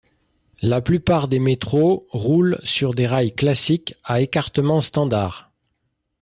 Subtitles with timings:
[0.63, 5.51] La plupart des métros roulent sur des rails classiques à écartement standard.